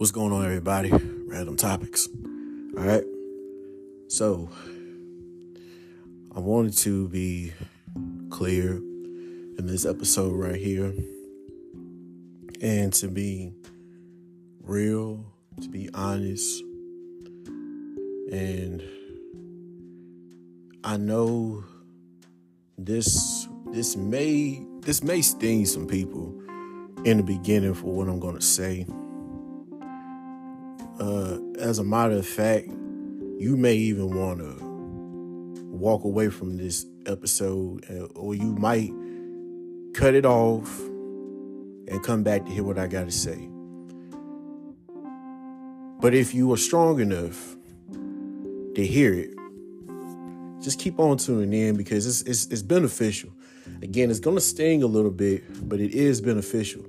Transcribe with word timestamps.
What's 0.00 0.12
going 0.12 0.32
on, 0.32 0.46
everybody? 0.46 0.90
Random 1.26 1.58
topics. 1.58 2.08
All 2.74 2.84
right. 2.84 3.04
So, 4.08 4.48
I 6.34 6.40
wanted 6.40 6.74
to 6.78 7.06
be 7.08 7.52
clear 8.30 8.76
in 8.76 9.66
this 9.66 9.84
episode 9.84 10.32
right 10.32 10.58
here 10.58 10.94
and 12.62 12.94
to 12.94 13.08
be 13.08 13.52
real, 14.62 15.22
to 15.60 15.68
be 15.68 15.90
honest. 15.92 16.62
And 18.32 18.82
I 20.82 20.96
know 20.96 21.62
this 22.78 23.46
this 23.66 23.96
may 23.96 24.64
this 24.80 25.02
may 25.02 25.20
sting 25.20 25.66
some 25.66 25.86
people 25.86 26.32
in 27.04 27.18
the 27.18 27.22
beginning 27.22 27.74
for 27.74 27.92
what 27.92 28.08
I'm 28.08 28.18
going 28.18 28.36
to 28.36 28.40
say 28.40 28.86
uh, 31.00 31.38
as 31.58 31.78
a 31.78 31.84
matter 31.84 32.14
of 32.14 32.26
fact, 32.26 32.68
you 33.38 33.56
may 33.56 33.74
even 33.74 34.14
want 34.14 34.38
to 34.38 34.56
walk 35.66 36.04
away 36.04 36.28
from 36.28 36.58
this 36.58 36.84
episode, 37.06 37.84
uh, 37.90 38.04
or 38.18 38.34
you 38.34 38.54
might 38.56 38.92
cut 39.94 40.14
it 40.14 40.26
off 40.26 40.78
and 41.88 42.02
come 42.04 42.22
back 42.22 42.44
to 42.44 42.52
hear 42.52 42.62
what 42.62 42.78
I 42.78 42.86
got 42.86 43.04
to 43.06 43.10
say. 43.10 43.48
But 46.00 46.14
if 46.14 46.34
you 46.34 46.52
are 46.52 46.58
strong 46.58 47.00
enough 47.00 47.56
to 48.74 48.86
hear 48.86 49.14
it, 49.14 49.34
just 50.62 50.78
keep 50.78 50.98
on 50.98 51.16
tuning 51.16 51.52
in 51.52 51.76
because 51.76 52.06
it's, 52.06 52.22
it's, 52.22 52.52
it's 52.52 52.62
beneficial. 52.62 53.30
Again, 53.82 54.10
it's 54.10 54.20
going 54.20 54.36
to 54.36 54.40
sting 54.40 54.82
a 54.82 54.86
little 54.86 55.10
bit, 55.10 55.44
but 55.66 55.80
it 55.80 55.92
is 55.92 56.20
beneficial. 56.20 56.84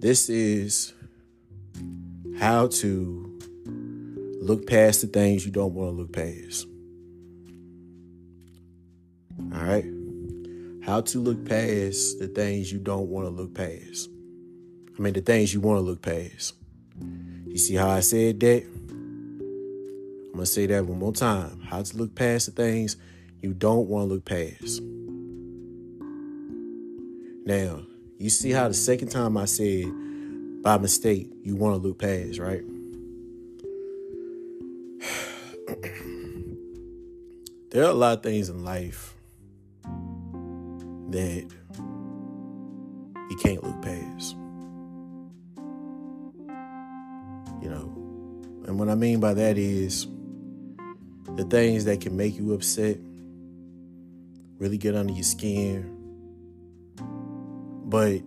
This 0.00 0.28
is 0.28 0.92
how 2.38 2.68
to 2.68 3.38
look 4.40 4.66
past 4.66 5.00
the 5.00 5.08
things 5.08 5.44
you 5.44 5.50
don't 5.50 5.74
want 5.74 5.90
to 5.90 5.96
look 5.96 6.12
past. 6.12 6.66
All 9.52 9.64
right? 9.64 9.84
How 10.84 11.00
to 11.00 11.18
look 11.18 11.44
past 11.44 12.18
the 12.20 12.28
things 12.28 12.72
you 12.72 12.78
don't 12.78 13.08
want 13.08 13.26
to 13.26 13.30
look 13.30 13.54
past. 13.54 14.08
I 14.96 15.02
mean, 15.02 15.14
the 15.14 15.20
things 15.20 15.52
you 15.52 15.60
want 15.60 15.78
to 15.78 15.82
look 15.82 16.00
past. 16.00 16.54
You 17.46 17.58
see 17.58 17.74
how 17.74 17.88
I 17.88 18.00
said 18.00 18.38
that? 18.40 18.64
I'm 18.64 20.32
going 20.32 20.44
to 20.44 20.46
say 20.46 20.66
that 20.66 20.86
one 20.86 20.98
more 20.98 21.12
time. 21.12 21.60
How 21.60 21.82
to 21.82 21.96
look 21.96 22.14
past 22.14 22.46
the 22.46 22.52
things 22.52 22.96
you 23.42 23.52
don't 23.52 23.88
want 23.88 24.08
to 24.08 24.14
look 24.14 24.24
past. 24.24 24.80
Now, 27.44 27.82
you 28.18 28.30
see 28.30 28.52
how 28.52 28.68
the 28.68 28.74
second 28.74 29.08
time 29.08 29.36
I 29.36 29.46
said, 29.46 29.86
by 30.62 30.78
mistake 30.78 31.28
you 31.42 31.56
want 31.56 31.74
to 31.74 31.78
look 31.86 31.98
past, 31.98 32.38
right? 32.38 32.62
there 37.70 37.84
are 37.84 37.90
a 37.90 37.94
lot 37.94 38.18
of 38.18 38.22
things 38.22 38.48
in 38.48 38.64
life 38.64 39.14
that 41.10 41.46
you 43.30 43.36
can't 43.42 43.62
look 43.62 43.80
past. 43.82 44.36
You 47.62 47.70
know, 47.70 47.92
and 48.66 48.78
what 48.78 48.88
I 48.88 48.94
mean 48.94 49.20
by 49.20 49.34
that 49.34 49.58
is 49.58 50.06
the 51.36 51.44
things 51.44 51.84
that 51.84 52.00
can 52.00 52.16
make 52.16 52.36
you 52.36 52.52
upset, 52.52 52.98
really 54.58 54.78
get 54.78 54.94
under 54.94 55.12
your 55.12 55.22
skin, 55.22 55.94
but 57.84 58.22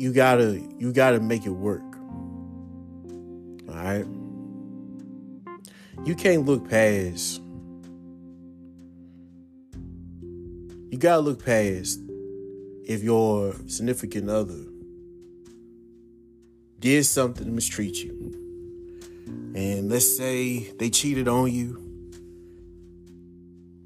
you 0.00 0.14
gotta 0.14 0.58
you 0.78 0.94
gotta 0.94 1.20
make 1.20 1.44
it 1.44 1.50
work. 1.50 1.82
All 3.68 3.74
right. 3.74 4.06
You 6.06 6.14
can't 6.14 6.46
look 6.46 6.70
past. 6.70 7.42
You 10.90 10.96
gotta 10.98 11.20
look 11.20 11.44
past 11.44 12.00
if 12.86 13.02
your 13.02 13.54
significant 13.66 14.30
other 14.30 14.64
did 16.78 17.04
something 17.04 17.44
to 17.44 17.52
mistreat 17.52 18.02
you. 18.02 18.10
And 19.54 19.90
let's 19.90 20.16
say 20.16 20.72
they 20.78 20.88
cheated 20.88 21.28
on 21.28 21.52
you. 21.52 21.76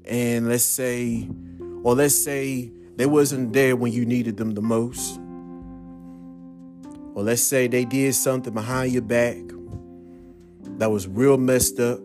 And 0.05 0.47
let's 0.47 0.63
say, 0.63 1.27
or 1.83 1.93
let's 1.93 2.15
say 2.15 2.71
they 2.95 3.05
wasn't 3.05 3.51
there 3.51 3.75
when 3.75 3.91
you 3.91 4.05
needed 4.05 4.37
them 4.37 4.51
the 4.51 4.61
most 4.61 5.19
or 7.15 7.23
let's 7.23 7.41
say 7.41 7.67
they 7.67 7.85
did 7.85 8.13
something 8.13 8.53
behind 8.53 8.91
your 8.91 9.01
back 9.01 9.37
that 10.77 10.91
was 10.91 11.07
real 11.07 11.37
messed 11.37 11.79
up. 11.79 11.99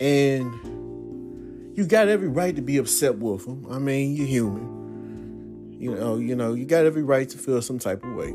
And 0.00 1.76
you 1.76 1.84
got 1.86 2.08
every 2.08 2.28
right 2.28 2.54
to 2.54 2.62
be 2.62 2.76
upset 2.76 3.18
with 3.18 3.44
them. 3.44 3.66
I 3.70 3.78
mean, 3.78 4.14
you're 4.14 4.26
human. 4.26 5.76
You 5.80 5.94
know, 5.94 6.16
you 6.16 6.36
know, 6.36 6.54
you 6.54 6.64
got 6.64 6.86
every 6.86 7.02
right 7.02 7.28
to 7.28 7.38
feel 7.38 7.60
some 7.60 7.80
type 7.80 8.04
of 8.04 8.14
way. 8.14 8.32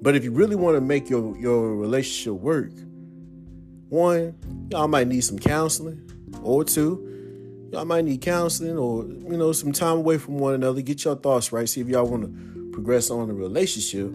But 0.00 0.14
if 0.14 0.22
you 0.22 0.30
really 0.30 0.54
want 0.54 0.76
to 0.76 0.80
make 0.80 1.10
your, 1.10 1.36
your 1.36 1.74
relationship 1.74 2.40
work, 2.40 2.70
one, 3.88 4.36
y'all 4.70 4.86
might 4.86 5.08
need 5.08 5.22
some 5.22 5.40
counseling, 5.40 6.08
or 6.42 6.62
two, 6.62 7.17
y'all 7.70 7.84
might 7.84 8.04
need 8.04 8.20
counseling 8.20 8.76
or 8.76 9.04
you 9.04 9.36
know 9.36 9.52
some 9.52 9.72
time 9.72 9.98
away 9.98 10.18
from 10.18 10.38
one 10.38 10.54
another. 10.54 10.80
Get 10.80 11.04
your 11.04 11.16
thoughts 11.16 11.52
right. 11.52 11.68
See 11.68 11.80
if 11.80 11.88
y'all 11.88 12.06
want 12.06 12.24
to 12.24 12.70
progress 12.72 13.10
on 13.10 13.30
a 13.30 13.34
relationship. 13.34 14.12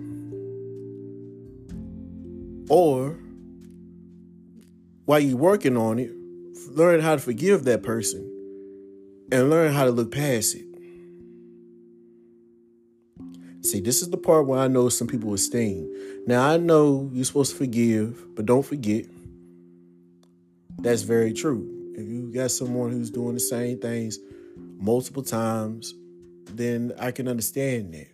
Or 2.70 3.20
while 5.06 5.20
you're 5.20 5.38
working 5.38 5.76
on 5.78 6.00
it 6.00 6.12
learn 6.70 7.02
how 7.02 7.16
to 7.16 7.22
forgive 7.22 7.66
that 7.66 7.84
person 7.84 8.22
and 9.32 9.50
learn 9.50 9.74
how 9.74 9.86
to 9.86 9.92
look 9.92 10.12
past 10.12 10.56
it. 10.56 10.66
See 13.66 13.80
this 13.80 14.02
is 14.02 14.10
the 14.10 14.18
part 14.18 14.48
where 14.48 14.60
i 14.60 14.68
know 14.68 14.90
some 14.90 15.08
people 15.08 15.34
are 15.34 15.38
sting. 15.38 15.94
Now 16.26 16.50
i 16.50 16.58
know 16.58 17.10
you're 17.14 17.26
supposed 17.26 17.52
to 17.52 17.58
forgive 17.58 18.36
but 18.36 18.46
don't 18.46 18.66
forget. 18.66 19.06
That's 20.80 21.04
very 21.04 21.34
true 21.34 21.83
if 21.96 22.08
you 22.08 22.32
got 22.34 22.52
someone 22.52 22.92
who's 22.92 23.10
doing 23.10 23.34
the 23.34 23.40
same 23.40 23.80
things 23.80 24.20
multiple 24.78 25.24
times, 25.24 25.94
then 26.46 26.94
I 27.00 27.12
can 27.12 27.28
understand 27.28 27.94
that. 27.94 28.08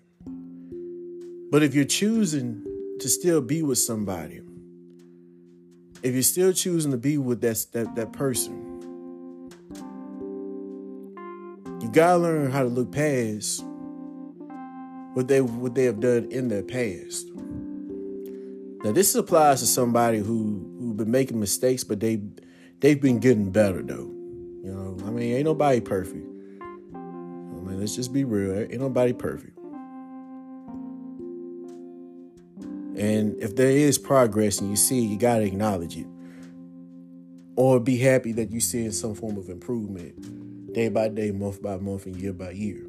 But 1.52 1.64
if 1.64 1.74
you're 1.74 1.86
choosing 1.86 2.64
to 3.00 3.10
still 3.10 3.42
be 3.42 3.64
with 3.64 3.78
somebody, 3.78 4.42
if 6.04 6.14
you're 6.14 6.22
still 6.24 6.54
choosing 6.54 6.92
to 6.92 6.98
be 6.98 7.18
with 7.18 7.42
that, 7.42 7.66
that, 7.74 7.96
that 7.96 8.14
person, 8.14 8.66
you 11.82 11.90
gotta 11.90 12.18
learn 12.18 12.52
how 12.52 12.64
to 12.64 12.70
look 12.70 12.92
past 12.92 13.64
what 15.14 15.28
they 15.28 15.42
what 15.42 15.76
they 15.76 15.86
have 15.86 16.00
done 16.00 16.28
in 16.32 16.48
their 16.48 16.64
past. 16.64 17.30
Now 18.84 18.92
this 18.92 19.14
applies 19.16 19.60
to 19.62 19.66
somebody 19.66 20.20
who 20.20 20.76
who've 20.80 20.98
been 20.98 21.12
making 21.12 21.40
mistakes, 21.40 21.84
but 21.84 22.00
they 22.00 22.22
they've 22.80 23.02
been 23.02 23.20
getting 23.20 23.52
better 23.52 23.82
though. 23.82 24.12
You 24.64 24.74
know, 24.74 24.98
I 25.06 25.10
mean, 25.10 25.36
ain't 25.36 25.46
nobody 25.46 25.80
perfect. 25.82 26.26
I 26.62 26.98
mean, 26.98 27.80
let's 27.80 27.96
just 27.96 28.12
be 28.14 28.24
real. 28.24 28.60
Ain't 28.60 28.80
nobody 28.80 29.14
perfect. 29.14 29.58
And 32.98 33.42
if 33.42 33.56
there 33.56 33.70
is 33.70 33.98
progress 33.98 34.60
and 34.60 34.70
you 34.70 34.76
see 34.76 35.00
you 35.00 35.18
gotta 35.18 35.44
acknowledge 35.44 35.96
it. 35.96 36.08
Or 37.56 37.80
be 37.80 37.98
happy 37.98 38.32
that 38.34 38.52
you 38.52 38.60
see 38.60 38.90
some 38.92 39.16
form 39.16 39.38
of 39.38 39.50
improvement 39.50 40.74
day 40.74 40.90
by 40.90 41.10
day, 41.10 41.32
month 41.32 41.62
by 41.62 41.78
month, 41.78 42.06
and 42.06 42.16
year 42.16 42.34
by 42.34 42.52
year. 42.52 42.86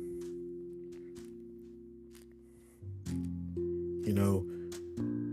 You 3.06 4.12
know, 4.12 4.44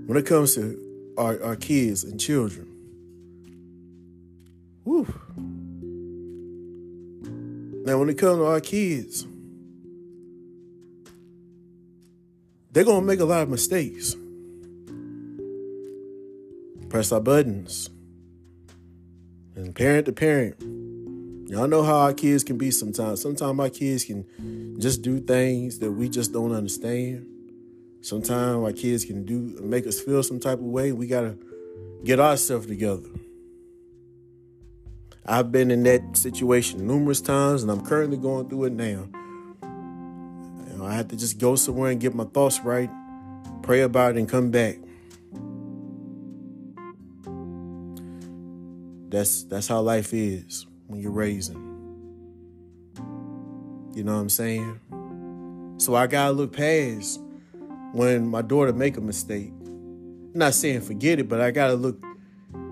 when 0.07 0.18
it 0.18 0.25
comes 0.25 0.56
to 0.56 1.13
our, 1.18 1.42
our 1.44 1.56
kids 1.56 2.04
and 2.04 2.19
children, 2.19 2.68
Whew. 4.88 5.06
Now, 7.86 8.00
when 8.00 8.07
it 8.07 8.18
comes 8.18 8.38
to 8.38 8.45
our 8.45 8.62
kids, 8.62 9.28
they're 12.72 12.86
going 12.86 13.01
to 13.01 13.06
make 13.06 13.19
a 13.19 13.25
lot 13.25 13.42
of 13.42 13.50
mistakes. 13.50 14.16
Press 16.88 17.12
our 17.12 17.19
buttons. 17.19 17.89
And 19.57 19.75
parent 19.75 20.06
to 20.06 20.13
parent, 20.13 20.56
y'all 21.50 21.68
know 21.68 21.83
how 21.83 21.98
our 21.98 22.13
kids 22.13 22.45
can 22.45 22.57
be 22.57 22.72
sometimes. 22.72 23.22
Sometimes 23.22 23.60
our 23.60 23.69
kids 23.69 24.06
can 24.06 24.80
just 24.80 25.01
do 25.01 25.19
things 25.19 25.80
that 25.80 25.92
we 25.92 26.07
just 26.07 26.31
don't 26.31 26.54
understand. 26.54 27.28
Sometimes 28.00 28.63
our 28.63 28.72
kids 28.72 29.04
can 29.04 29.25
do 29.25 29.60
make 29.62 29.86
us 29.86 30.00
feel 30.00 30.24
some 30.24 30.40
type 30.40 30.60
of 30.60 30.66
way. 30.66 30.94
We 30.94 31.07
got 31.07 31.22
to 31.22 31.38
get 32.06 32.22
ourselves 32.22 32.68
together. 32.68 33.10
I've 35.27 35.51
been 35.51 35.71
in 35.71 35.83
that 35.83 36.15
situation 36.15 36.88
numerous 36.88 37.19
times, 37.19 37.62
and 37.62 37.71
I'm 37.71 37.85
currently 37.85 38.18
going 38.18 38.47
through 38.47 38.65
it 38.65 38.74
now. 38.74 39.09
You 39.62 40.77
know, 40.77 40.85
I 40.85 40.94
have 40.94 41.09
to 41.09 41.18
just 41.18 41.38
go 41.38 41.56
somewhere 41.56 41.91
and 41.91 42.00
get 42.00 42.15
my 42.15 42.24
thoughts 42.24 42.62
right, 42.62 42.89
pray 43.62 43.81
about 43.81 44.15
it, 44.15 44.19
and 44.19 44.29
come 44.29 44.51
back. 44.51 44.77
That's 49.09 49.44
that's 49.44 49.68
how 49.68 49.81
life 49.81 50.13
is 50.13 50.65
when 50.88 51.01
you're 51.01 51.12
raising. 51.12 51.63
You 53.94 54.03
know 54.03 54.13
what 54.13 54.21
I'm 54.21 54.30
saying? 54.30 54.80
So 55.77 55.95
I 55.95 56.07
gotta 56.07 56.31
look 56.31 56.53
past 56.53 57.19
when 57.91 58.27
my 58.27 58.41
daughter 58.41 58.71
make 58.71 58.95
a 58.95 59.01
mistake. 59.01 59.51
I'm 59.65 60.31
not 60.35 60.53
saying 60.53 60.81
forget 60.81 61.19
it, 61.19 61.27
but 61.27 61.41
I 61.41 61.51
gotta 61.51 61.73
look. 61.73 62.01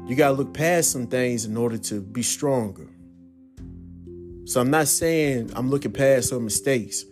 You 0.07 0.15
gotta 0.15 0.33
look 0.33 0.53
past 0.53 0.91
some 0.91 1.07
things 1.07 1.45
in 1.45 1.57
order 1.57 1.77
to 1.79 1.99
be 1.99 2.21
stronger. 2.21 2.87
So 4.45 4.61
I'm 4.61 4.69
not 4.69 4.87
saying 4.87 5.51
I'm 5.55 5.71
looking 5.71 5.91
past 5.91 6.29
some 6.29 6.43
mistakes. 6.43 7.05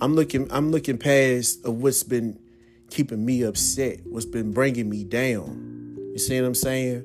I'm 0.00 0.14
looking. 0.14 0.50
I'm 0.50 0.70
looking 0.70 0.96
past 0.96 1.64
of 1.66 1.82
what's 1.82 2.02
been 2.02 2.38
keeping 2.88 3.24
me 3.24 3.42
upset. 3.42 4.00
What's 4.06 4.24
been 4.24 4.52
bringing 4.52 4.88
me 4.88 5.04
down. 5.04 5.98
You 6.12 6.18
see 6.18 6.40
what 6.40 6.46
I'm 6.46 6.54
saying? 6.54 7.04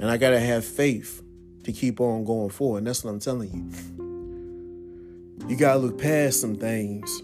And 0.00 0.10
I 0.10 0.16
gotta 0.16 0.40
have 0.40 0.64
faith 0.64 1.22
to 1.62 1.72
keep 1.72 2.00
on 2.00 2.24
going 2.24 2.50
forward. 2.50 2.78
And 2.78 2.86
that's 2.88 3.04
what 3.04 3.10
I'm 3.10 3.20
telling 3.20 3.52
you. 3.52 5.48
You 5.48 5.56
gotta 5.56 5.78
look 5.78 6.00
past 6.00 6.40
some 6.40 6.56
things, 6.56 7.22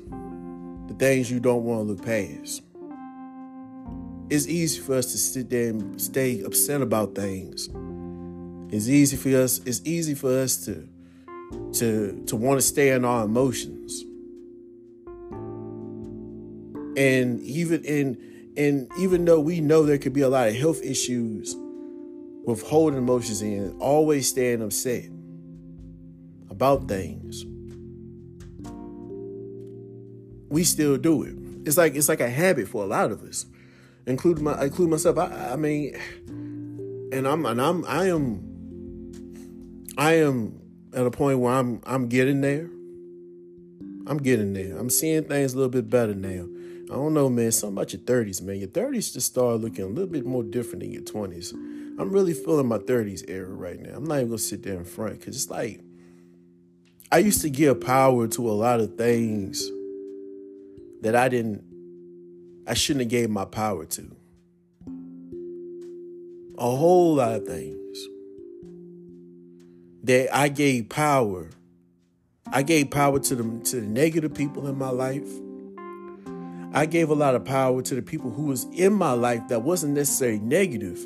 the 0.87 0.94
things 0.99 1.31
you 1.31 1.41
don't 1.41 1.64
want 1.64 1.81
to 1.81 1.93
look 1.93 2.05
past. 2.05 2.62
It's 4.31 4.47
easy 4.47 4.81
for 4.81 4.94
us 4.94 5.11
to 5.12 5.19
sit 5.19 5.50
there 5.50 5.71
and 5.71 6.00
stay 6.00 6.43
upset 6.43 6.82
about 6.82 7.17
things. 7.17 7.69
It's 8.73 8.88
easy 8.88 9.17
for 9.17 9.37
us, 9.43 9.59
it's 9.67 9.82
easy 9.85 10.15
for 10.15 10.31
us 10.31 10.65
to 10.67 10.87
to 11.73 12.23
to 12.27 12.37
want 12.37 12.59
to 12.59 12.62
stay 12.62 12.91
in 12.91 13.05
our 13.05 13.25
emotions. 13.25 14.03
And 16.97 17.41
even 17.43 17.85
in 17.85 18.53
and 18.56 18.88
even 18.99 19.25
though 19.25 19.41
we 19.41 19.61
know 19.61 19.85
there 19.85 19.99
could 19.99 20.12
be 20.12 20.21
a 20.21 20.29
lot 20.29 20.47
of 20.47 20.55
health 20.55 20.81
issues 20.82 21.56
with 22.44 22.62
holding 22.62 22.99
emotions 22.99 23.43
in, 23.43 23.77
always 23.81 24.29
staying 24.29 24.62
upset 24.62 25.06
about 26.50 26.87
things. 26.87 27.44
We 30.49 30.62
still 30.62 30.97
do 30.97 31.25
it. 31.25 31.35
It's 31.67 31.77
like 31.77 31.97
it's 31.97 32.09
like 32.09 32.21
a 32.21 32.31
habit 32.31 32.69
for 32.69 32.85
a 32.85 32.87
lot 32.87 33.11
of 33.11 33.23
us, 33.23 33.47
including 34.11 34.45
my 34.45 34.62
include 34.62 34.91
myself. 34.91 35.19
I, 35.19 35.53
I 35.53 35.57
mean, 35.57 35.97
and 37.12 37.27
I'm 37.27 37.47
and 37.47 37.61
I'm 37.61 37.85
I 37.87 38.09
am 38.09 38.51
I 39.97 40.15
am 40.15 40.61
at 40.93 41.07
a 41.07 41.11
point 41.11 41.39
where 41.39 41.53
I'm 41.53 41.81
I'm 41.85 42.09
getting 42.09 42.41
there. 42.41 42.69
I'm 44.07 44.19
getting 44.19 44.53
there. 44.53 44.77
I'm 44.77 44.91
seeing 44.91 45.25
things 45.25 45.55
a 45.55 45.57
little 45.57 45.71
bit 45.71 45.89
better 45.89 46.15
now. 46.15 46.47
I 46.91 46.95
don't 46.95 47.15
know, 47.15 47.29
man. 47.29 47.53
Something 47.53 47.77
about 47.77 47.93
your 47.93 48.03
30s, 48.03 48.43
man. 48.43 48.57
Your 48.57 48.69
30s 48.69 49.12
just 49.12 49.29
start 49.29 49.61
looking 49.61 49.85
a 49.85 49.89
little 49.89 50.09
bit 50.11 50.27
more 50.27 50.43
different 50.43 50.81
than 50.81 50.91
your 50.91 51.03
20s. 51.03 51.53
I'm 51.53 52.11
really 52.11 52.33
feeling 52.33 52.67
my 52.67 52.79
30s 52.79 53.29
era 53.29 53.49
right 53.49 53.79
now. 53.79 53.95
I'm 53.95 54.05
not 54.05 54.17
even 54.17 54.29
gonna 54.29 54.39
sit 54.39 54.65
there 54.65 54.75
in 54.75 54.85
front 54.85 55.21
because 55.21 55.37
it's 55.37 55.51
like 55.51 55.81
I 57.13 57.19
used 57.19 57.43
to 57.43 57.51
give 57.51 57.81
power 57.81 58.27
to 58.29 58.51
a 58.51 58.53
lot 58.53 58.81
of 58.81 58.97
things 58.97 59.71
that 61.03 61.15
I 61.15 61.29
didn't, 61.29 61.63
I 62.70 62.75
shouldn't 62.75 63.02
have 63.02 63.11
gave 63.11 63.31
my 63.31 63.44
power 63.44 63.84
to. 63.84 64.17
A 66.56 66.76
whole 66.76 67.17
lot 67.17 67.32
of 67.32 67.44
things 67.44 67.99
that 70.05 70.32
I 70.32 70.49
gave 70.49 70.88
power. 70.88 71.50
I 72.46 72.62
gave 72.62 72.90
power 72.90 73.19
to 73.19 73.34
the 73.34 73.64
to 73.70 73.81
the 73.81 73.87
negative 73.87 74.34
people 74.34 74.69
in 74.69 74.78
my 74.78 74.90
life. 74.90 75.28
I 76.72 76.87
gave 76.87 77.11
a 77.11 77.14
lot 77.14 77.34
of 77.34 77.44
power 77.44 77.82
to 77.82 77.94
the 77.96 78.02
people 78.02 78.31
who 78.31 78.44
was 78.44 78.64
in 78.72 78.93
my 78.93 79.12
life 79.12 79.49
that 79.49 79.62
wasn't 79.62 79.94
necessarily 79.94 80.38
negative 80.38 81.05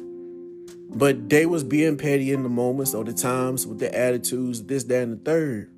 but 0.94 1.28
they 1.28 1.44
was 1.44 1.64
being 1.64 1.96
petty 1.96 2.32
in 2.32 2.44
the 2.44 2.48
moments 2.48 2.94
or 2.94 3.02
the 3.02 3.12
times 3.12 3.66
with 3.66 3.80
the 3.80 3.92
attitudes, 3.98 4.62
this, 4.62 4.84
that, 4.84 5.02
and 5.02 5.12
the 5.14 5.24
third. 5.24 5.70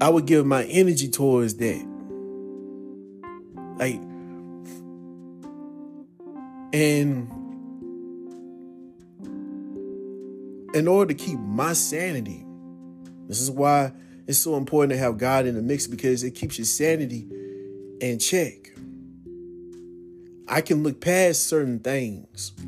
I 0.00 0.08
would 0.08 0.26
give 0.26 0.44
my 0.44 0.64
energy 0.64 1.08
towards 1.08 1.54
that. 1.56 1.86
Like, 3.76 4.00
and 6.72 7.30
in 10.74 10.88
order 10.88 11.12
to 11.12 11.14
keep 11.14 11.38
my 11.38 11.72
sanity, 11.72 12.44
this 13.28 13.40
is 13.40 13.50
why 13.50 13.92
it's 14.26 14.38
so 14.38 14.56
important 14.56 14.92
to 14.92 14.98
have 14.98 15.18
God 15.18 15.46
in 15.46 15.54
the 15.54 15.62
mix 15.62 15.86
because 15.86 16.22
it 16.24 16.32
keeps 16.32 16.58
your 16.58 16.64
sanity 16.64 17.26
in 18.00 18.18
check. 18.18 18.72
I 20.48 20.60
can 20.60 20.82
look 20.82 21.00
past 21.00 21.48
certain 21.48 21.78
things 21.78 22.52
a 22.58 22.62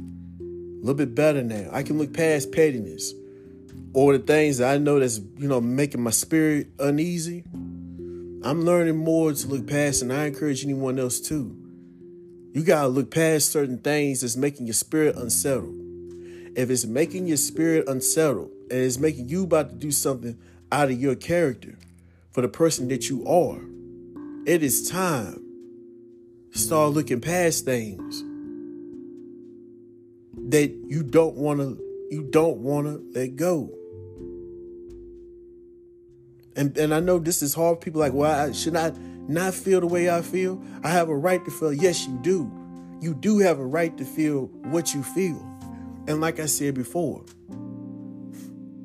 little 0.81 0.95
bit 0.95 1.15
better 1.15 1.43
now. 1.43 1.69
I 1.73 1.83
can 1.83 1.99
look 1.99 2.13
past 2.13 2.53
pettiness 2.53 3.15
or 3.95 4.19
the 4.19 4.25
things 4.25 4.59
that 4.59 4.75
I 4.75 4.79
know 4.79 4.99
that's, 4.99 5.21
you 5.39 5.49
know, 5.49 5.61
making 5.61 6.03
my 6.03 6.11
spirit 6.11 6.69
uneasy. 6.79 7.45
I'm 8.43 8.63
learning 8.65 8.97
more 8.97 9.33
to 9.33 9.49
look 9.49 9.67
past, 9.67 10.03
and 10.03 10.13
I 10.13 10.27
encourage 10.27 10.65
anyone 10.65 10.99
else 10.99 11.21
too. 11.21 11.64
You 12.55 12.63
gotta 12.63 12.87
look 12.87 13.11
past 13.11 13.51
certain 13.51 13.79
things 13.79 14.21
that's 14.21 14.37
making 14.37 14.67
your 14.67 14.75
spirit 14.75 15.17
unsettled. 15.17 15.75
If 16.57 16.71
it's 16.71 16.87
making 16.87 17.27
your 17.27 17.37
spirit 17.37 17.89
unsettled 17.89 18.53
and 18.71 18.79
it's 18.79 18.97
making 18.97 19.29
you 19.29 19.43
about 19.43 19.71
to 19.71 19.75
do 19.75 19.91
something 19.91 20.39
out 20.71 20.89
of 20.89 21.01
your 21.01 21.17
character 21.17 21.77
for 22.31 22.43
the 22.43 22.49
person 22.49 22.87
that 22.89 23.11
you 23.11 23.27
are, 23.27 23.61
it 24.47 24.63
is 24.63 24.89
time 24.89 25.43
to 26.53 26.59
start 26.59 26.93
looking 26.93 27.21
past 27.21 27.65
things 27.65 28.23
that 30.49 30.71
you 30.87 31.03
don't 31.03 31.35
want 31.35 31.59
to 31.59 31.77
you 32.13 32.23
don't 32.31 32.59
want 32.59 32.87
to 32.87 33.19
let 33.19 33.35
go. 33.35 33.69
And 36.55 36.79
and 36.79 36.95
I 36.95 37.01
know 37.01 37.19
this 37.19 37.43
is 37.43 37.53
hard. 37.53 37.81
People 37.81 37.99
like, 37.99 38.13
well, 38.13 38.49
I, 38.49 38.53
should 38.53 38.77
I 38.77 38.93
not 39.29 39.55
feel 39.55 39.81
the 39.81 39.87
way 39.87 40.11
I 40.11 40.23
feel? 40.23 40.63
I 40.83 40.89
have 40.89 41.09
a 41.09 41.17
right 41.17 41.45
to 41.45 41.51
feel. 41.51 41.73
Yes, 41.73 42.07
you 42.07 42.19
do. 42.23 42.51
You 43.01 43.15
do 43.15 43.39
have 43.39 43.59
a 43.59 43.67
right 43.67 43.97
to 43.99 44.05
feel 44.05 44.47
what 44.65 44.95
you 44.95 45.03
feel. 45.03 45.45
And 46.07 46.21
like 46.21 46.41
I 46.41 46.47
said 46.47 46.75
before, 46.75 47.25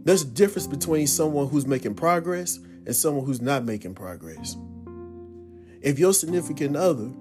there's 0.03 0.21
a 0.23 0.27
difference 0.27 0.67
between 0.67 1.07
someone 1.07 1.49
who's 1.49 1.67
making 1.67 1.95
progress 1.95 2.57
and 2.85 2.95
someone 2.95 3.25
who's 3.25 3.41
not 3.41 3.65
making 3.65 3.95
progress. 3.95 4.55
If 5.81 5.99
your 5.99 6.13
significant 6.13 6.75
other 6.75 7.11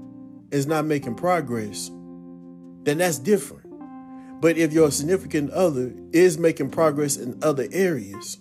is 0.51 0.67
not 0.67 0.87
making 0.87 1.17
progress, 1.17 1.91
then 2.85 2.99
that's 2.99 3.19
different. 3.19 3.67
But 4.41 4.57
if 4.57 4.73
your 4.73 4.91
significant 4.91 5.51
other 5.51 5.93
is 6.13 6.39
making 6.39 6.71
progress 6.71 7.17
in 7.17 7.39
other 7.43 7.67
areas, 7.73 8.39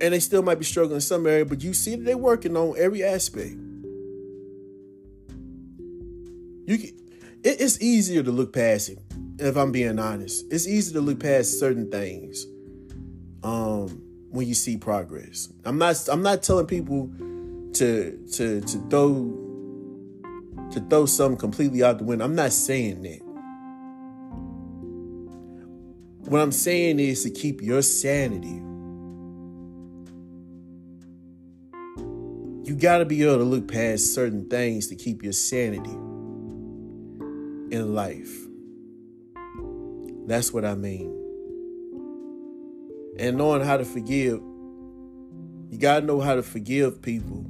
and 0.00 0.12
they 0.12 0.20
still 0.20 0.42
might 0.42 0.58
be 0.58 0.64
struggling 0.64 0.96
in 0.96 1.00
some 1.00 1.26
area, 1.26 1.44
but 1.44 1.62
you 1.62 1.72
see 1.72 1.96
that 1.96 2.04
they're 2.04 2.18
working 2.18 2.56
on 2.56 2.74
every 2.78 3.02
aspect. 3.02 3.54
You 6.66 6.78
can, 6.78 6.90
it, 7.42 7.60
it's 7.60 7.80
easier 7.80 8.22
to 8.22 8.30
look 8.30 8.52
past 8.52 8.90
it. 8.90 8.98
If 9.38 9.56
I'm 9.56 9.72
being 9.72 9.98
honest, 9.98 10.46
it's 10.50 10.66
easy 10.66 10.92
to 10.94 11.00
look 11.00 11.20
past 11.20 11.58
certain 11.58 11.90
things 11.90 12.46
um, 13.42 14.02
when 14.30 14.46
you 14.46 14.54
see 14.54 14.76
progress. 14.76 15.52
I'm 15.64 15.78
not. 15.78 16.08
I'm 16.10 16.22
not 16.22 16.42
telling 16.42 16.66
people 16.66 17.10
to 17.74 18.18
to 18.32 18.60
to 18.60 18.88
throw 18.88 19.46
to 20.72 20.80
throw 20.88 21.06
something 21.06 21.38
completely 21.38 21.82
out 21.82 21.98
the 21.98 22.04
window. 22.04 22.24
I'm 22.24 22.34
not 22.34 22.52
saying 22.52 23.02
that. 23.02 23.22
What 26.30 26.40
I'm 26.40 26.52
saying 26.52 26.98
is 26.98 27.22
to 27.22 27.30
keep 27.30 27.62
your 27.62 27.82
sanity. 27.82 28.60
You 32.76 32.82
got 32.82 32.98
to 32.98 33.06
be 33.06 33.22
able 33.22 33.38
to 33.38 33.44
look 33.44 33.68
past 33.68 34.12
certain 34.12 34.50
things 34.50 34.88
to 34.88 34.96
keep 34.96 35.22
your 35.22 35.32
sanity 35.32 35.94
in 37.74 37.94
life. 37.94 38.36
That's 40.26 40.52
what 40.52 40.66
I 40.66 40.74
mean. 40.74 41.08
And 43.18 43.38
knowing 43.38 43.62
how 43.62 43.78
to 43.78 43.84
forgive, 43.86 44.42
you 45.70 45.78
got 45.78 46.00
to 46.00 46.06
know 46.06 46.20
how 46.20 46.34
to 46.34 46.42
forgive 46.42 47.00
people 47.00 47.46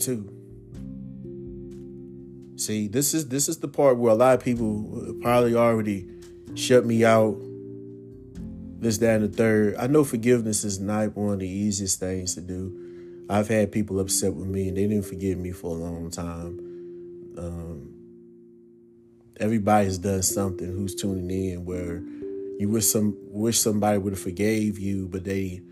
too. 0.00 0.28
See, 2.56 2.88
this 2.88 3.14
is 3.14 3.28
this 3.28 3.48
is 3.48 3.58
the 3.58 3.68
part 3.68 3.96
where 3.96 4.10
a 4.10 4.16
lot 4.16 4.34
of 4.34 4.42
people 4.44 5.14
probably 5.22 5.54
already 5.54 6.10
shut 6.56 6.84
me 6.84 7.04
out. 7.04 7.40
This, 8.80 8.96
that, 8.98 9.20
and 9.20 9.30
the 9.30 9.36
third. 9.36 9.76
I 9.76 9.86
know 9.86 10.04
forgiveness 10.04 10.64
is 10.64 10.80
not 10.80 11.14
one 11.14 11.34
of 11.34 11.40
the 11.40 11.48
easiest 11.48 12.00
things 12.00 12.34
to 12.34 12.40
do. 12.40 13.26
I've 13.28 13.46
had 13.46 13.70
people 13.70 14.00
upset 14.00 14.34
with 14.34 14.48
me 14.48 14.68
and 14.68 14.76
they 14.76 14.86
didn't 14.86 15.04
forgive 15.04 15.38
me 15.38 15.52
for 15.52 15.70
a 15.70 15.78
long 15.78 16.10
time. 16.10 16.58
Um, 17.36 17.94
everybody's 19.38 19.98
done 19.98 20.22
something 20.22 20.66
who's 20.66 20.94
tuning 20.94 21.30
in 21.30 21.64
where 21.64 22.02
you 22.58 22.68
wish 22.68 22.86
some 22.86 23.16
wish 23.20 23.58
somebody 23.58 23.98
would 23.98 24.14
have 24.14 24.20
forgave 24.20 24.78
you, 24.78 25.08
but 25.08 25.24
they 25.24 25.62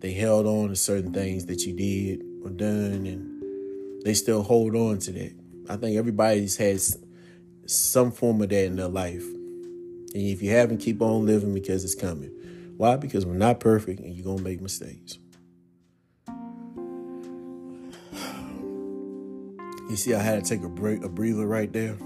they 0.00 0.12
held 0.12 0.46
on 0.46 0.68
to 0.68 0.76
certain 0.76 1.12
things 1.12 1.46
that 1.46 1.64
you 1.64 1.74
did 1.74 2.24
or 2.44 2.50
done, 2.50 3.06
and 3.06 4.04
they 4.04 4.14
still 4.14 4.42
hold 4.42 4.74
on 4.74 4.98
to 4.98 5.12
that. 5.12 5.32
I 5.68 5.76
think 5.76 5.96
everybody's 5.96 6.56
has 6.56 6.98
some 7.66 8.12
form 8.12 8.42
of 8.42 8.48
that 8.50 8.64
in 8.64 8.76
their 8.76 8.88
life, 8.88 9.24
and 10.14 10.22
if 10.22 10.42
you 10.42 10.50
haven't, 10.50 10.78
keep 10.78 11.00
on 11.00 11.26
living 11.26 11.54
because 11.54 11.84
it's 11.84 11.94
coming. 11.94 12.30
Why? 12.76 12.96
Because 12.96 13.24
we're 13.24 13.34
not 13.34 13.60
perfect, 13.60 14.00
and 14.00 14.14
you're 14.14 14.24
gonna 14.24 14.42
make 14.42 14.60
mistakes. 14.60 15.18
You 19.92 19.96
see, 19.96 20.14
I 20.14 20.22
had 20.22 20.42
to 20.42 20.48
take 20.48 20.64
a 20.64 20.70
break, 20.70 21.04
a 21.04 21.08
breather 21.10 21.46
right 21.46 21.70
there. 21.70 21.96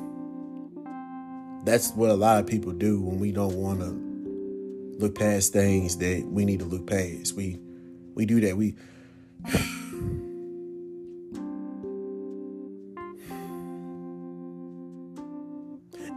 That's 1.64 1.92
what 1.92 2.10
a 2.10 2.14
lot 2.14 2.40
of 2.40 2.46
people 2.48 2.72
do 2.72 3.00
when 3.00 3.20
we 3.20 3.30
don't 3.30 3.54
want 3.54 3.78
to 3.78 4.98
look 4.98 5.16
past 5.16 5.52
things 5.52 5.96
that 5.98 6.26
we 6.26 6.44
need 6.44 6.58
to 6.58 6.64
look 6.64 6.86
past. 6.86 7.34
We 7.34 7.60
we 8.14 8.26
do 8.26 8.40
that. 8.40 8.56
We 8.56 8.74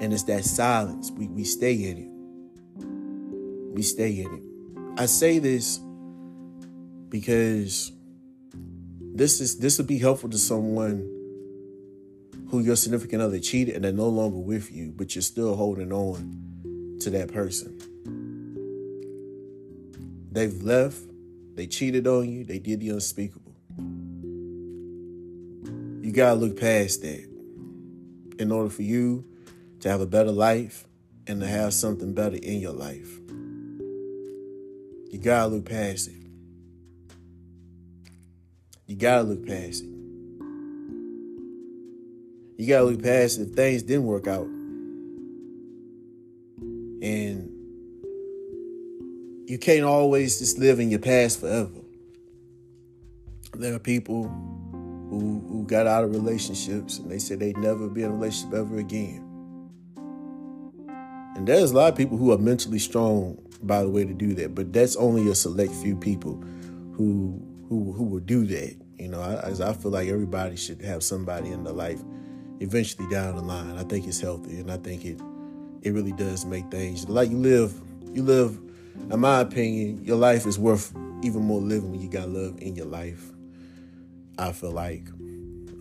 and 0.10 0.16
it's 0.16 0.24
that 0.24 0.44
silence. 0.44 1.12
We 1.12 1.28
we 1.28 1.44
stay 1.44 1.74
in 1.74 1.98
it. 2.00 3.76
We 3.76 3.84
stay 3.84 4.10
in 4.10 4.34
it. 4.34 5.00
I 5.00 5.06
say 5.06 5.38
this 5.38 5.80
because 7.10 7.92
this 9.14 9.40
is 9.40 9.60
this 9.60 9.78
would 9.78 9.86
be 9.86 10.00
helpful 10.00 10.28
to 10.30 10.40
someone 10.40 11.08
who 12.50 12.60
your 12.62 12.76
significant 12.76 13.22
other 13.22 13.38
cheated 13.38 13.76
and 13.76 13.84
they're 13.84 13.92
no 13.92 14.10
longer 14.10 14.40
with 14.40 14.72
you, 14.72 14.92
but 14.98 15.14
you're 15.14 15.22
still 15.22 15.56
holding 15.56 15.94
on 15.94 16.98
to 17.02 17.12
that 17.12 17.32
person. 17.32 17.78
They've 20.32 20.60
left, 20.64 21.04
they 21.54 21.68
cheated 21.68 22.08
on 22.08 22.28
you, 22.28 22.46
they 22.46 22.58
did 22.58 22.80
the 22.80 22.90
unspeakable. 22.90 23.54
You 26.02 26.12
gotta 26.12 26.34
look 26.34 26.60
past 26.60 27.04
that 27.04 27.30
in 28.40 28.52
order 28.52 28.72
for 28.72 28.82
you 28.82 29.24
to 29.82 29.90
have 29.90 30.02
a 30.02 30.06
better 30.06 30.32
life 30.32 30.86
and 31.28 31.42
to 31.42 31.48
have 31.48 31.74
something 31.74 32.14
better 32.14 32.38
in 32.38 32.60
your 32.60 32.74
life. 32.74 33.20
You 35.12 35.20
gotta 35.20 35.48
look 35.48 35.66
past 35.66 36.08
it. 36.08 36.16
You 38.88 38.96
gotta 38.96 39.24
look 39.24 39.46
past 39.46 39.84
it. 39.84 39.90
You 42.58 42.68
gotta 42.68 42.86
look 42.86 43.04
past 43.04 43.40
it 43.40 43.50
if 43.50 43.54
things 43.56 43.84
didn't 43.84 44.06
work 44.06 44.28
out. 44.28 44.48
And 47.02 47.50
you 49.48 49.58
can't 49.58 49.86
always 49.86 50.40
just 50.40 50.58
live 50.58 50.80
in 50.80 50.90
your 50.90 51.00
past 51.00 51.40
forever. 51.40 51.70
There 53.54 53.74
are 53.74 53.80
people 53.80 54.24
who 55.10 55.44
who 55.48 55.66
got 55.66 55.88
out 55.88 56.04
of 56.04 56.12
relationships 56.12 57.00
and 57.00 57.10
they 57.10 57.20
said 57.20 57.40
they'd 57.40 57.58
never 57.58 57.88
be 57.88 58.04
in 58.04 58.12
a 58.12 58.14
relationship 58.14 58.54
ever 58.54 58.78
again. 58.78 59.29
And 61.40 61.48
there's 61.48 61.72
a 61.72 61.76
lot 61.76 61.94
of 61.94 61.98
people 61.98 62.18
who 62.18 62.34
are 62.34 62.38
mentally 62.38 62.80
strong, 62.80 63.42
by 63.64 63.82
the 63.82 63.90
way, 63.90 64.04
to 64.04 64.14
do 64.14 64.34
that. 64.34 64.54
But 64.54 64.74
that's 64.74 64.98
only 64.98 65.32
a 65.32 65.34
select 65.34 65.72
few 65.72 65.96
people 65.96 66.34
who 66.92 67.42
who 67.70 67.94
who 67.94 68.04
will 68.04 68.20
do 68.20 68.46
that. 68.48 68.76
You 68.98 69.08
know, 69.08 69.22
I, 69.22 69.52
I 69.52 69.72
feel 69.72 69.92
like 69.92 70.10
everybody 70.10 70.58
should 70.58 70.82
have 70.82 71.02
somebody 71.02 71.52
in 71.52 71.64
their 71.64 71.72
life 71.72 72.02
eventually 72.60 73.08
down 73.08 73.38
the 73.38 73.42
line. 73.42 73.78
I 73.78 73.84
think 73.84 74.06
it's 74.06 74.20
healthy, 74.20 74.60
and 74.60 74.70
I 74.70 74.76
think 74.80 75.06
it 75.06 75.22
it 75.82 75.94
really 75.94 76.12
does 76.12 76.46
make 76.46 76.70
things 76.70 77.08
like 77.08 77.30
you 77.30 77.38
live. 77.38 77.74
You 78.12 78.24
live 78.24 78.60
in 79.10 79.20
my 79.22 79.40
opinion, 79.40 80.04
your 80.04 80.18
life 80.18 80.46
is 80.46 80.60
worth 80.60 80.94
even 81.24 81.44
more 81.44 81.62
living 81.62 81.90
when 81.92 82.02
you 82.02 82.10
got 82.10 82.28
love 82.28 82.58
in 82.62 82.76
your 82.76 82.88
life. 82.88 83.32
I 84.38 84.52
feel 84.52 84.72
like, 84.72 85.08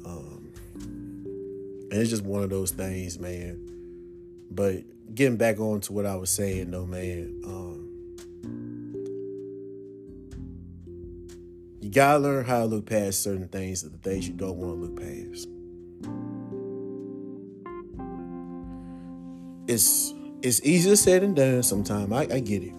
um, 0.04 0.52
and 0.76 1.94
it's 1.94 2.10
just 2.10 2.22
one 2.22 2.44
of 2.44 2.50
those 2.50 2.70
things, 2.70 3.18
man. 3.18 3.58
But 4.52 4.84
getting 5.14 5.36
back 5.36 5.58
on 5.58 5.80
to 5.82 5.92
what 5.92 6.06
I 6.06 6.16
was 6.16 6.30
saying, 6.30 6.70
though, 6.70 6.86
man, 6.86 7.40
um, 7.44 7.88
you 11.80 11.90
gotta 11.90 12.18
learn 12.18 12.44
how 12.44 12.60
to 12.60 12.64
look 12.66 12.86
past 12.86 13.22
certain 13.22 13.48
things, 13.48 13.82
the 13.82 13.90
things 13.90 14.28
you 14.28 14.34
don't 14.34 14.56
want 14.56 14.74
to 14.74 14.86
look 14.86 14.96
past. 14.96 15.48
It's 19.66 20.14
it's 20.42 20.62
easier 20.64 20.96
said 20.96 21.22
than 21.22 21.34
done 21.34 21.62
sometimes. 21.62 22.12
I, 22.12 22.22
I 22.22 22.40
get 22.40 22.62
it. 22.62 22.74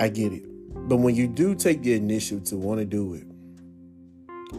I 0.00 0.08
get 0.08 0.32
it. 0.32 0.44
But 0.88 0.96
when 0.96 1.14
you 1.14 1.28
do 1.28 1.54
take 1.54 1.82
the 1.82 1.94
initiative 1.94 2.44
to 2.44 2.56
want 2.56 2.80
to 2.80 2.84
do 2.84 3.14
it, 3.14 3.24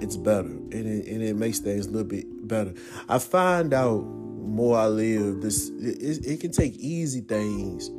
it's 0.02 0.16
better. 0.16 0.48
And 0.48 0.74
it, 0.74 1.08
and 1.08 1.22
it 1.22 1.36
makes 1.36 1.60
things 1.60 1.88
a 1.88 1.90
little 1.90 2.08
bit 2.08 2.26
better. 2.48 2.74
I 3.10 3.20
find 3.20 3.74
out 3.74 4.06
more 4.44 4.78
I 4.78 4.88
live, 4.88 5.42
this 5.42 5.70
it, 5.70 6.26
it 6.26 6.40
can 6.42 6.52
take 6.52 6.76
easy 6.76 7.22
things 7.22 7.90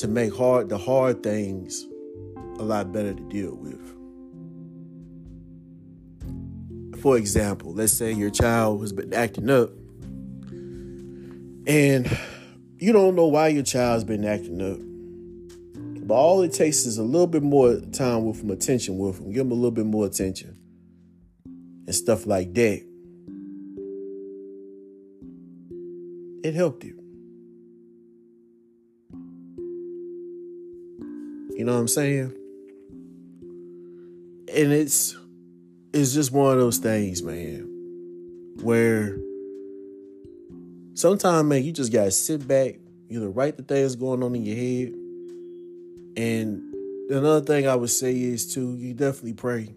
to 0.00 0.08
make 0.08 0.34
hard 0.34 0.68
the 0.68 0.78
hard 0.78 1.22
things 1.22 1.86
a 2.58 2.62
lot 2.62 2.92
better 2.92 3.14
to 3.14 3.22
deal 3.28 3.54
with. 3.56 3.94
For 7.00 7.16
example, 7.16 7.74
let's 7.74 7.92
say 7.92 8.12
your 8.12 8.30
child 8.30 8.80
has 8.80 8.92
been 8.92 9.14
acting 9.14 9.50
up 9.50 9.70
and 11.68 12.18
you 12.78 12.92
don't 12.92 13.14
know 13.14 13.26
why 13.26 13.48
your 13.48 13.62
child's 13.62 14.04
been 14.04 14.24
acting 14.24 14.62
up. 14.62 14.78
But 16.06 16.14
all 16.14 16.40
it 16.42 16.54
takes 16.54 16.86
is 16.86 16.96
a 16.96 17.02
little 17.02 17.26
bit 17.26 17.42
more 17.42 17.76
time 17.92 18.24
with 18.24 18.38
them, 18.38 18.50
attention 18.50 18.96
with 18.96 19.18
them. 19.18 19.30
Give 19.30 19.40
them 19.40 19.52
a 19.52 19.54
little 19.54 19.70
bit 19.70 19.84
more 19.84 20.06
attention. 20.06 20.56
And 21.44 21.94
stuff 21.94 22.26
like 22.26 22.54
that. 22.54 22.87
It 26.44 26.54
helped 26.54 26.84
you. 26.84 26.94
You 31.58 31.64
know 31.64 31.74
what 31.74 31.80
I'm 31.80 31.88
saying? 31.88 32.32
And 34.54 34.72
it's 34.72 35.16
it's 35.92 36.14
just 36.14 36.30
one 36.30 36.52
of 36.52 36.58
those 36.58 36.78
things, 36.78 37.22
man, 37.22 37.66
where 38.62 39.18
sometimes, 40.94 41.48
man, 41.48 41.64
you 41.64 41.72
just 41.72 41.92
gotta 41.92 42.12
sit 42.12 42.46
back, 42.46 42.76
either 43.08 43.28
write 43.28 43.56
the 43.56 43.64
things 43.64 43.96
going 43.96 44.22
on 44.22 44.36
in 44.36 44.44
your 44.44 44.56
head. 44.56 44.94
And 46.16 46.74
another 47.10 47.44
thing 47.44 47.66
I 47.66 47.74
would 47.74 47.90
say 47.90 48.14
is 48.14 48.54
too, 48.54 48.76
you 48.76 48.94
definitely 48.94 49.34
pray. 49.34 49.74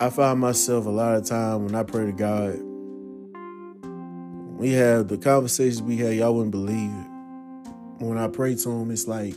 I 0.00 0.10
find 0.10 0.40
myself 0.40 0.86
a 0.86 0.90
lot 0.90 1.16
of 1.16 1.26
time 1.26 1.64
when 1.64 1.74
I 1.74 1.82
pray 1.82 2.06
to 2.06 2.12
God. 2.12 2.67
We 4.58 4.72
have 4.72 5.06
the 5.06 5.16
conversations 5.16 5.80
we 5.80 5.98
had, 5.98 6.14
y'all 6.14 6.34
wouldn't 6.34 6.50
believe 6.50 6.90
it. 6.90 7.06
When 8.04 8.18
I 8.18 8.26
pray 8.26 8.56
to 8.56 8.70
him, 8.70 8.90
it's 8.90 9.06
like 9.06 9.34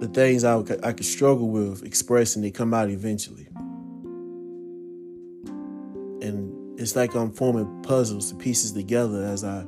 the 0.00 0.08
things 0.08 0.42
I, 0.42 0.56
I 0.82 0.94
could 0.94 1.04
struggle 1.04 1.50
with 1.50 1.84
expressing, 1.84 2.40
they 2.40 2.50
come 2.50 2.72
out 2.72 2.88
eventually. 2.88 3.46
And 6.22 6.80
it's 6.80 6.96
like 6.96 7.14
I'm 7.14 7.30
forming 7.30 7.82
puzzles, 7.82 8.32
pieces 8.34 8.72
together 8.72 9.22
as 9.22 9.44
I 9.44 9.66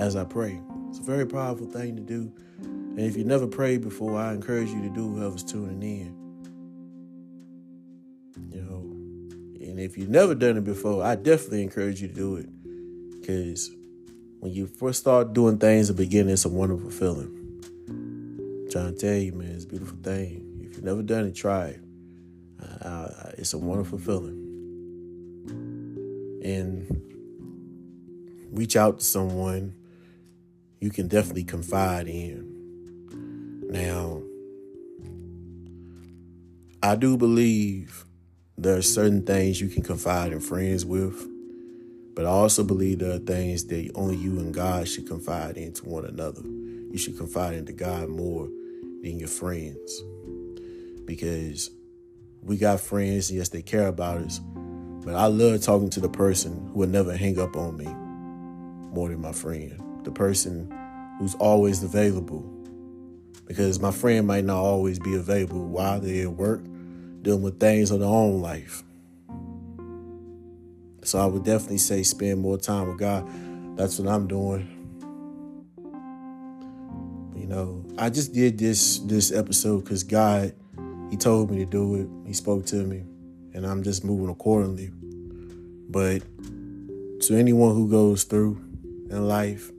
as 0.00 0.16
I 0.16 0.24
pray. 0.24 0.60
It's 0.88 0.98
a 0.98 1.02
very 1.02 1.26
powerful 1.26 1.66
thing 1.66 1.94
to 1.94 2.02
do. 2.02 2.32
And 2.60 2.98
if 2.98 3.16
you 3.16 3.22
never 3.22 3.46
prayed 3.46 3.82
before, 3.82 4.18
I 4.18 4.32
encourage 4.32 4.70
you 4.70 4.82
to 4.82 4.88
do 4.88 5.14
whoever's 5.14 5.44
tuning 5.44 5.80
in. 5.80 6.21
If 9.82 9.98
you've 9.98 10.08
never 10.08 10.34
done 10.34 10.56
it 10.56 10.64
before, 10.64 11.02
I 11.04 11.14
definitely 11.16 11.62
encourage 11.62 12.00
you 12.02 12.08
to 12.08 12.14
do 12.14 12.36
it. 12.36 12.48
Because 13.20 13.70
when 14.40 14.52
you 14.52 14.66
first 14.66 15.00
start 15.00 15.32
doing 15.32 15.58
things 15.58 15.90
at 15.90 15.96
the 15.96 16.02
beginning, 16.02 16.32
it's 16.32 16.44
a 16.44 16.48
wonderful 16.48 16.90
feeling. 16.90 17.60
I'm 17.88 18.68
trying 18.70 18.94
to 18.94 19.00
tell 19.00 19.14
you, 19.14 19.32
man, 19.32 19.50
it's 19.50 19.64
a 19.64 19.68
beautiful 19.68 19.98
thing. 20.02 20.60
If 20.62 20.76
you've 20.76 20.84
never 20.84 21.02
done 21.02 21.26
it, 21.26 21.34
try 21.34 21.66
it. 21.66 21.80
It's 23.38 23.54
a 23.54 23.58
wonderful 23.58 23.98
feeling 23.98 24.38
and 26.44 26.86
reach 28.52 28.76
out 28.76 28.98
to 29.00 29.04
someone 29.04 29.74
you 30.80 30.90
can 30.90 31.08
definitely 31.08 31.44
confide 31.44 32.06
in. 32.08 32.48
Now, 33.70 34.22
I 36.82 36.94
do 36.96 37.16
believe 37.16 38.04
there 38.62 38.76
are 38.76 38.82
certain 38.82 39.22
things 39.22 39.60
you 39.60 39.68
can 39.68 39.82
confide 39.82 40.32
in 40.32 40.40
friends 40.40 40.84
with, 40.84 41.28
but 42.14 42.24
I 42.24 42.28
also 42.28 42.62
believe 42.62 43.00
there 43.00 43.12
are 43.12 43.18
things 43.18 43.64
that 43.66 43.90
only 43.94 44.16
you 44.16 44.38
and 44.38 44.54
God 44.54 44.86
should 44.86 45.08
confide 45.08 45.56
into 45.56 45.84
one 45.84 46.04
another. 46.04 46.42
You 46.42 46.96
should 46.96 47.18
confide 47.18 47.54
into 47.54 47.72
God 47.72 48.08
more 48.08 48.48
than 49.02 49.18
your 49.18 49.28
friends 49.28 50.02
because 51.04 51.70
we 52.42 52.56
got 52.56 52.80
friends, 52.80 53.32
yes, 53.32 53.48
they 53.48 53.62
care 53.62 53.88
about 53.88 54.18
us, 54.18 54.40
But 55.04 55.16
I 55.16 55.26
love 55.26 55.60
talking 55.62 55.90
to 55.90 56.00
the 56.00 56.08
person 56.08 56.68
who 56.72 56.80
will 56.80 56.88
never 56.88 57.16
hang 57.16 57.40
up 57.40 57.56
on 57.56 57.76
me 57.76 57.86
more 58.94 59.08
than 59.08 59.20
my 59.20 59.32
friend. 59.32 59.80
The 60.04 60.12
person 60.12 60.72
who's 61.18 61.34
always 61.36 61.82
available. 61.82 62.48
Because 63.46 63.80
my 63.80 63.90
friend 63.90 64.26
might 64.26 64.44
not 64.44 64.58
always 64.58 65.00
be 65.00 65.14
available 65.16 65.66
while 65.66 66.00
they're 66.00 66.28
at 66.28 66.32
work, 66.32 66.62
dealing 67.22 67.42
with 67.42 67.60
things 67.60 67.90
of 67.90 68.00
their 68.00 68.08
own 68.08 68.42
life. 68.42 68.82
So 71.04 71.18
I 71.18 71.26
would 71.26 71.44
definitely 71.44 71.78
say 71.78 72.02
spend 72.02 72.40
more 72.40 72.58
time 72.58 72.88
with 72.88 72.98
God. 72.98 73.28
That's 73.76 73.98
what 73.98 74.12
I'm 74.12 74.26
doing. 74.26 74.68
You 77.36 77.46
know, 77.46 77.84
I 77.98 78.10
just 78.10 78.32
did 78.32 78.58
this 78.58 78.98
this 79.00 79.32
episode 79.32 79.84
because 79.84 80.04
God, 80.04 80.52
He 81.10 81.16
told 81.16 81.50
me 81.50 81.58
to 81.58 81.64
do 81.64 81.94
it. 81.96 82.08
He 82.26 82.32
spoke 82.32 82.66
to 82.66 82.76
me, 82.76 83.04
and 83.54 83.66
I'm 83.66 83.82
just 83.82 84.04
moving 84.04 84.28
accordingly. 84.28 84.90
But 85.88 86.22
to 87.22 87.36
anyone 87.36 87.74
who 87.74 87.88
goes 87.88 88.24
through 88.24 88.60
in 89.10 89.28
life, 89.28 89.70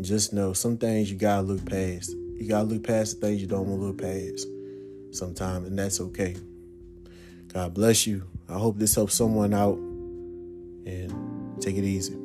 just 0.00 0.32
know 0.32 0.52
some 0.52 0.76
things 0.76 1.10
you 1.10 1.16
gotta 1.16 1.42
look 1.42 1.64
past. 1.64 2.10
You 2.10 2.46
gotta 2.48 2.64
look 2.64 2.84
past 2.84 3.20
the 3.20 3.26
things 3.26 3.40
you 3.40 3.46
don't 3.46 3.66
want 3.66 3.80
to 3.80 3.86
look 3.86 3.98
past 3.98 4.46
sometimes, 5.10 5.68
and 5.68 5.78
that's 5.78 6.00
okay. 6.00 6.36
God 7.54 7.72
bless 7.72 8.04
you. 8.04 8.28
I 8.48 8.54
hope 8.54 8.78
this 8.78 8.96
helps 8.96 9.14
someone 9.14 9.54
out 9.54 9.76
and 9.76 11.62
take 11.62 11.76
it 11.76 11.84
easy. 11.84 12.16